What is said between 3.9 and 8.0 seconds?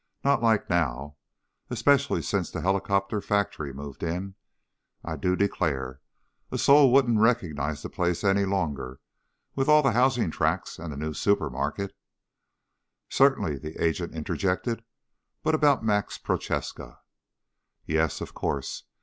in. I do declare, a soul wouldn't recognize the